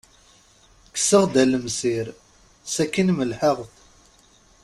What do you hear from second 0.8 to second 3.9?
Kkseɣ-d alemsir, sakin melḥeɣ-t.